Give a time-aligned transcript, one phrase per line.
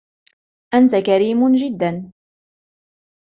[0.73, 2.11] أنت كريمٌ جداً.